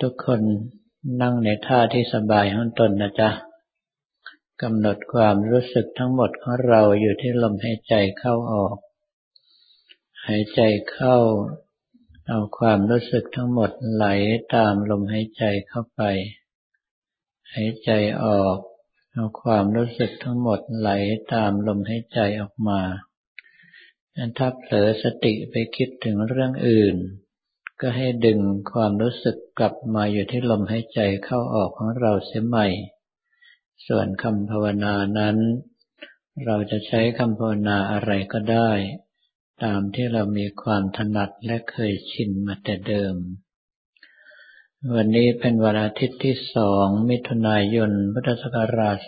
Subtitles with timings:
[0.00, 0.40] ทุกคน
[1.22, 3.30] นั่งในท่าที่สบายของตนนะจ๊ะ
[4.62, 8.76] กำหนดความรู้สึกทั้งหมดของเราอยู่ที่ลมหายใจเข้าออก
[10.26, 10.60] หายใจ
[10.90, 11.16] เข้า
[12.28, 14.06] เอาความรู้สึกทั้งหมดไหล
[14.54, 16.02] ตามลมหายใจเข้าไป
[17.54, 17.90] หายใจ
[18.24, 18.56] ออก
[19.12, 20.90] เอาความรู้สึกทั้งหมดไหล
[21.34, 22.80] ตามลมหายใจออกมา
[24.38, 26.96] ถ้าเผลอสติไปคิดถึงเรื่องอื่น
[27.80, 28.40] ก็ให้ดึง
[28.72, 32.66] ความรู้สึกกลับมาอยู่ที่ลมหายใจเข้าออกของเราเสียใหม่
[33.86, 35.36] ส่วนคำภาวนานั้น
[36.44, 38.70] เราจะใช้คำภาวนาอะไรก็ได้
[39.64, 43.14] ตามที่เรามีความถนัดและเคยชินมาแต่เดิม
[44.94, 48.98] วันนี้เป็นวันอาทิตย์ที่สองมิถุนายน พุทธศักราช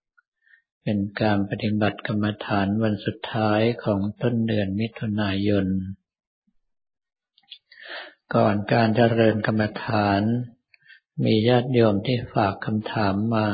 [0.00, 5.66] 2556เป็นการปฏิบัติกรรมฐานวันสุดท้ายของต้นเดือนมิถุนายน
[8.34, 10.22] ก่อนการเจริญกรรมฐาน
[11.24, 13.48] มีญาติโยมที่ฝากคำถามมา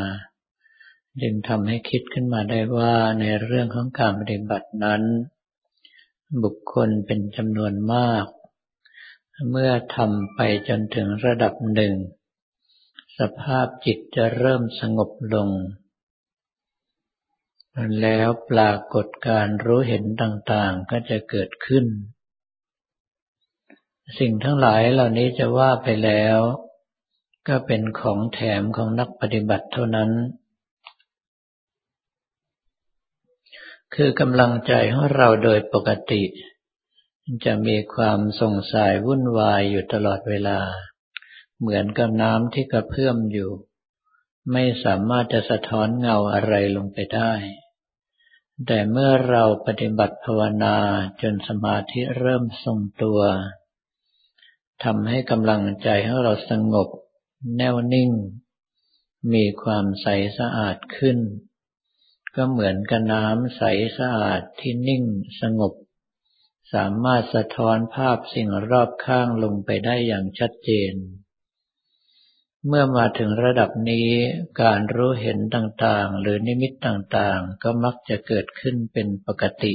[1.23, 5.03] จึงทำให้คิดขึ้นมาได้ว่าในเรื่องของการปฏิบัตินั้น
[6.43, 8.27] บุคคลเป็นจำนวนมาก
[9.51, 11.95] เมื่อทำไปจนถึงระดับหนึ่ง
[13.19, 15.49] สภาพจิตจะเริ่มสงบลง
[18.01, 21.87] แล้วปรากฏการรู้เห็นต่างๆก็จะเกิดขึ้น
[24.19, 26.39] สิ่งทั้งหลายเหล่านี้จะว่าไปแล้ว
[27.49, 30.11] ก็เป็นของแถมของนักปฏิบัติเท่านั้น
[33.95, 36.23] คือกำลังใจของเราโดยปกติ
[37.45, 40.61] จะมีความสงสัยวุ่นวายอยู่ตลอดเวลา
[41.61, 43.51] เหมือนกับน้ำที่กระเพื่อมอยู่
[44.53, 47.33] ไม่สามารถจะสะท้อนเงาอะไรลงไปได้
[48.67, 50.77] แต่เมื่อเราปฏิบัติภาวนา
[51.23, 53.21] จนสมาธิเริ่มทรงตัว
[54.83, 56.89] ทำให้กำลังใจของเราสงบ
[57.57, 58.11] แน่วนิ่ง
[59.33, 60.07] มีความใส
[60.39, 61.19] สะอาดขึ้น
[62.35, 63.63] ก็เหมือนกับน้ำใส
[63.99, 65.05] สะอาดที่นิ่ง
[65.41, 65.73] สงบ
[66.75, 70.95] สามารถสะท้อนภาพสิ่งรอบข้างลงไปได้อย่างชัดเจน
[72.67, 74.09] เมื่อมาถึงระดับนี้
[74.63, 79.73] การรู้เห็นต่างๆ หรือนิมิตต่างๆ ก็มักจะเกิดขึ้นเป็นปกติ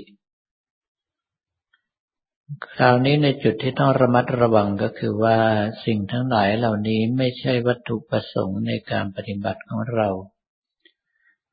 [2.76, 5.38] คราวนี้ในจุดที่ต้องระมัดระวังก็คือว่า
[5.86, 10.10] สิ่งทั้งหลายเหล่านี้ไม่ใช่วัตถุประสงค์ในการปฏิบัติของเรา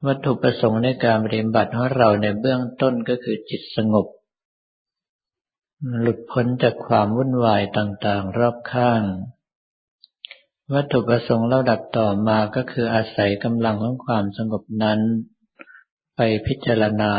[0.06, 4.06] วัตถุประสงค์ในการปฏิบัติของเราในเบื้องต้นก็คือจิตสงบ
[6.00, 9.02] หลุดพ้นจากความวุ่นวายต่างๆ รอบข้าง
[10.74, 15.00] วัตถุประสงค์เราดับต่อมาก็คืออาศัยกำลังของความสงบนั้น
[16.16, 17.12] ไปพิจารณา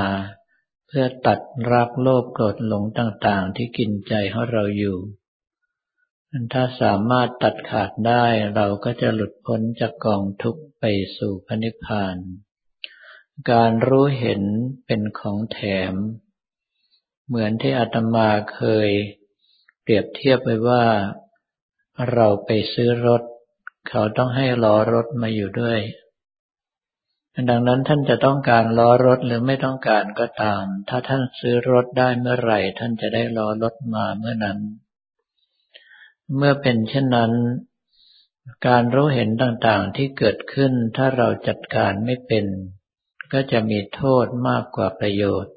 [0.88, 1.40] เพื่อตัด
[1.72, 4.98] รักโลภโกรธหลงต่าง ๆ ที่กินใจของเราอยู่
[6.54, 8.26] ถ้าสามารถตัดขาดได้
[8.56, 10.86] เราก็จะหลุดพ้นจากกองทุกข์ไป
[11.18, 12.18] สู่พระนิพพาน
[13.52, 14.42] การรู้เห็น
[14.86, 15.60] เป็นของแถ
[15.92, 15.94] ม
[17.28, 18.90] เหมือนที่อาตมาเคย
[19.82, 20.86] เปรียบเทียบไว้ว่า
[22.12, 23.24] เราไปซื้อรถ
[23.90, 25.80] เขาต้องให้ล้อรถมาอยู่ด้วย
[27.50, 34.60] ดังนั้นท่านจะต้องการล้อรถหรือไม่ต้องการก็ตาม ถ้าท่านซื้อรถได้เมื่อไหร่ ท่านจะได้ล้อรถมาเมื่อนั้น
[36.36, 37.32] เมื่อเป็นเช่นนั้น
[38.68, 42.46] การรู้เห็นต่างๆที่เกิดขึ้น ถ้าเราจัดการไม่เป็น
[43.34, 45.54] ก็จะมีโทษมากกว่าประโยชน์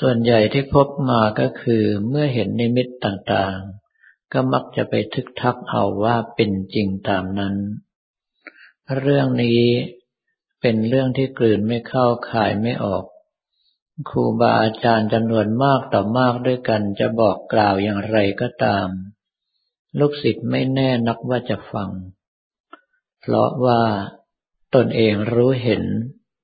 [0.00, 7.56] ส่วนใหญ่ที่พบมาก็คือเมื่อเห็นนิมิตต่างๆ ก็มักจะไปทึกทักเอาว่าเป็นจริงตามนั้น
[8.98, 9.62] เรื่องนี้
[10.60, 13.04] เป็นเรื่องที่กลืนไม่เข้าขายไม่ออก
[14.10, 18.88] ครูบาอาจารย์จำนวนมากต่อมากด้วยกันจะบอกกล่าวอย่างไรก็ตาม
[19.98, 21.90] ลูกศิษย์ไม่แน่นักว่าจะฟัง
[23.20, 23.82] เพราะว่า
[24.74, 25.84] ตนเองรู้เห็น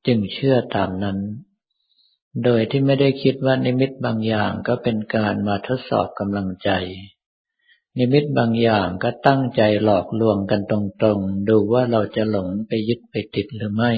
[0.06, 1.18] จึงเชื่อตามนั้น
[2.44, 6.70] โดยที่ไม่ได้คิดว่านิมิตบางอย่างก็เป็นการมาทดสอบกำลังใจ
[7.96, 10.72] นิมิตบางอย่างก็ตั้งใจหลอกลวงกันต
[11.04, 13.92] รงๆ ดูว่าเราจะหลงไปยึดไปติดหรือไม่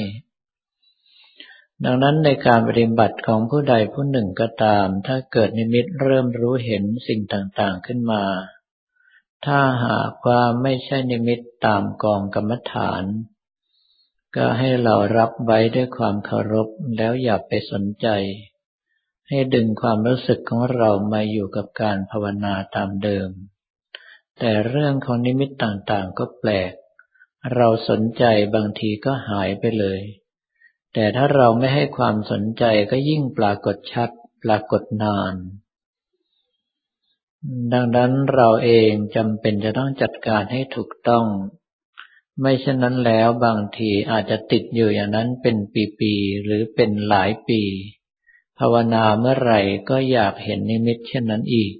[1.84, 8.24] ดังนั้นในการปฏิบัติของผู้ใดผู้หนึ่งก็ตาม ถ้าเกิดนิมิตเริ่มรู้เห็นสิ่งต่างๆขึ้นมา
[9.46, 13.04] ถ้าหากว่าไม่ใช่นิมิตตามกองกรรมฐาน
[14.36, 18.08] ก็ให้เรารับไว้ด้วยความเคารพแล้วอย่าไปสนใจ
[19.28, 23.30] ให้ดึงความรู้สึกของเรามาอยู่กับการภาวนาตามเดิม
[24.40, 26.72] แต่เรื่องของนิมิตต่างๆก็แปลก
[27.54, 30.00] เราสนใจบางทีก็หายไปเลย
[30.94, 34.10] แต่ถ้าเราไม่ให้ความสนใจก็ยิ่งปรากฏชัด
[34.42, 35.34] ปรากฏนาน
[37.72, 41.26] ดังนั้นเราเองจำเป็นจะต้องจัดการให้ถูกต้อง
[42.40, 45.56] ไม่เช่นนั้นแล้วบางทีอาจจะติดอยู่อย่างนั้นเป็น
[45.98, 47.62] ปีๆหรือเป็นหลายปี
[48.58, 49.60] ภาวนาเมื่อไหร่
[49.90, 51.72] ก็อยากเห็นนิมิตเช่นนั้นอีก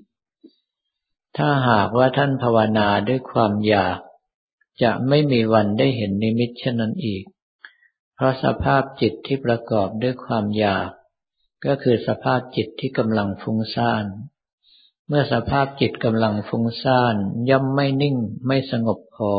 [1.37, 3.99] ถ้าหากว่าท่านภาวนาด้วยความอยาก
[4.83, 7.25] จะไม่มีวันได้เห็นนิมิตเช่นนั้นอีก
[8.15, 10.91] เพราะสภาพจิตที่ประกอบด้วยความอยาก
[11.67, 14.05] ก็คือสภาพจิตที่กำลังฟุ้งซ่าน
[15.09, 17.15] เมื่อสภาพจิตกำลังฟุ้งซ่าน
[17.51, 18.17] ย่อมไม่นิ่ง
[18.47, 19.33] ไม่สงบพอ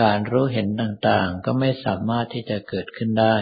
[0.00, 3.36] การรู้เห็นต่างๆ ก็ไม่สามารถที่จะเกิดขึ้นได้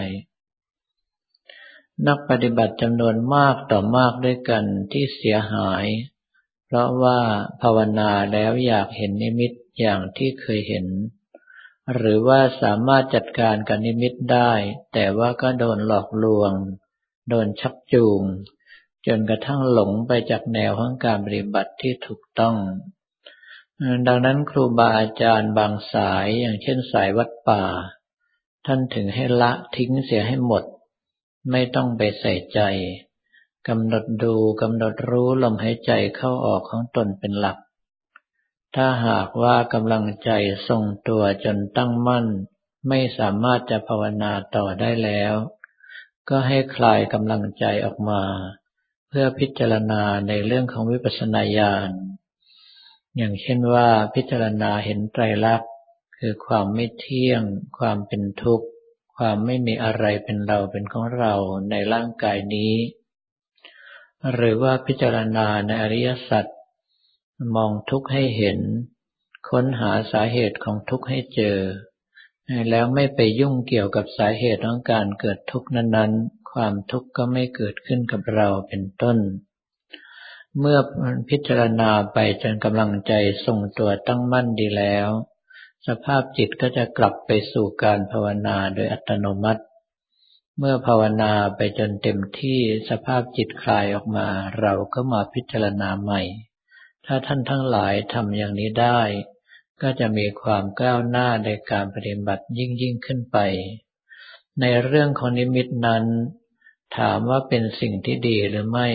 [2.07, 5.85] นักปฏิบัติจำนวนมากต่อมากด้วยกันที่เสียหาย
[6.73, 7.21] เพราะว่า
[7.63, 10.87] ภาวนาแล้วอยากเห็นนิมิตอย่างที่เคยเห็น
[11.95, 14.53] หรือว่าสามารถจัดการกับนิมิตได้
[14.95, 16.53] แต่ว่าก็โดนหลอกลวง
[17.29, 18.23] โดนชักจูง
[19.07, 22.57] จนกระทั่งหลงไปจากแนวของการปฏิบัติที่ถูกต้อง
[24.07, 27.65] ดังนั้นครูบาอาจารย์บางสายอย่างเช่นสายวัดป่า
[28.67, 30.65] ท่านถึงให้ละทิ้งเสียให้หมด
[31.51, 32.61] ไม่ต้องไปใส่ใจ
[33.69, 37.57] กำหนดดูกำหนดรู้ลมหายใจเข้าออกของตนเป็นหลัก
[38.75, 40.31] ถ้าหากว่ากำลังใจ
[40.69, 42.27] ทรงตัวจนตั้งมั่น
[42.89, 45.35] ไม่สามารถจะภาวนาต่อได้แล้ว
[46.29, 48.23] ก็ให้คลายกำลังใจออกมา
[49.09, 51.91] เพื่อพิจารณาในเรื่องของวิปัสสนาญาณ
[53.17, 55.71] อย่างเช่นว่าพิจารณาเห็นไตรลักษณ์
[56.19, 57.43] คือความไม่เที่ยง
[57.79, 58.67] ความเป็นทุกข์
[59.17, 61.35] ความไม่มีอะไรเป็นเราเป็นของเรา
[61.71, 62.73] ในร่างกายนี้
[64.35, 66.47] หรือว่าพิจารณาในอริยสัจ
[67.55, 68.59] มองทุกข์ให้เห็น
[69.51, 71.59] ค้นหาสาเหตุของทุกข์ให้เจอ
[72.71, 79.19] แล้วไม่ไปยุ่งเกี่ยวกับสาเหตุของการเกิดทุกข์นั้นๆ ความทุกข์ก็ไม่เกิดขึ้นกับเราเป็นต้น
[80.59, 80.79] เมื่อ
[81.31, 83.13] พิจารณาไปจนกำลังใจ
[83.45, 85.09] ทรงตัวตั้งมั่นดีแล้ว
[85.87, 89.63] สภาพจิตก็จะกลับไปสู่การภาวนาโดยอัตโนมัติ
[90.59, 94.29] เมื่อภาวนาไปจนเต็มที่สภาพจิตคลายออกมา
[94.61, 96.23] เราก็มาพิจารณาใหม่
[97.07, 99.01] ถ้าท่านทั้งหลายทำอย่างนี้ได้
[99.83, 103.39] ก็จะมีความก้าวหน้าในการปฏิบัติยิ่งยิ่งขึ้นไป
[104.61, 106.05] ในเรื่องของนิมิตนั้น
[106.99, 108.89] ถามว่าเป็นสิ่งที่ดีหรือไม่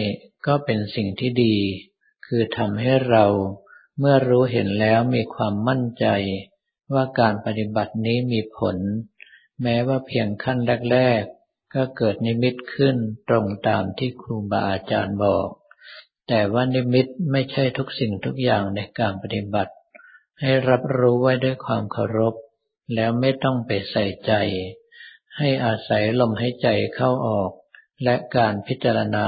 [0.48, 1.56] ก็เป็นสิ่งที่ดี
[2.26, 3.26] คือทำให้เรา
[4.00, 6.06] เมื่อรู้เห็นแล้วมีความมั่นใจ
[6.94, 8.78] ว่าการปฏิบัตินี้มีผล
[9.62, 10.58] แม้ว่าเพียงขั้น
[10.92, 11.24] แรก
[11.76, 12.96] ก็เกิดนิมิตขึ้น
[13.30, 15.50] ตรงตามที่ครูบาอาจารย์บอก
[16.28, 19.74] แต่ว่านิมิตไม่ใช่ทุกสิ่งทุกอย่างในการปฏิบัติ
[20.40, 22.36] ให้รับรู้ไว้ด้วยความเคารพ
[22.96, 24.34] แล้วไม่ต้องไปใส่ใจ
[25.38, 27.52] ให้อาศัยลมหายใจเข้าออก
[28.04, 29.28] และการพิจารณา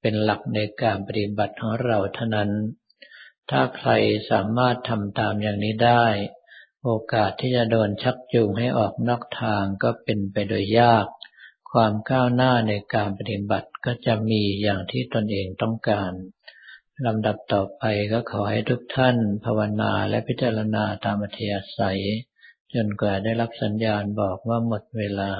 [0.00, 2.50] เป็นหลักในการปฏิบัติของเราเท่านั้น
[3.50, 3.90] ถ้าใคร
[4.30, 6.04] สามารถทำตามอย่างนี้ได้
[6.84, 11.06] โอกาสที่จะโดนชักจูงให้ออกนอกทางก็เป็นไปโดยยาก
[11.74, 16.12] ความก้าวหน้าในการปฏิบัติก็จะมีอย่างที่ตนเองต้องการ
[17.06, 17.82] ลำดับต่อไป
[18.12, 22.00] ก็ขอให้ทุกท่านภาวนาและพิจารณาตามอัธยาศัย
[22.74, 25.32] จนกว่าได้รับสัญญาณบอกว่าหมดเวลา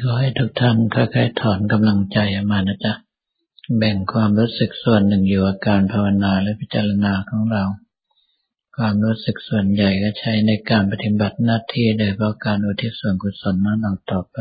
[0.00, 2.92] ขอให้ทุกท่านค่อยๆถอนกำลังใจออกมานะจ๊ะ
[3.78, 7.64] แบ่งความรู้สึกส่วนหนึ่งอยู่กับการภาวนาและพิจารณาของเรา
[8.76, 13.78] ความรู้สึกส่วนใหญ่ก็ใช้ในการปฏิบัติหน้าที่โดยเพราะการอุทิศส่วนกุศลนั้น
[14.10, 14.38] ต่อไป